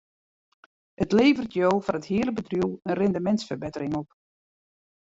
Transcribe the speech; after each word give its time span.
It 1.03 1.13
leveret 1.17 1.53
jo 1.59 1.69
foar 1.83 1.97
it 1.99 2.09
hiele 2.09 2.33
bedriuw 2.37 2.71
in 2.89 2.97
rindemintsferbettering 2.99 3.93
op. 4.01 4.09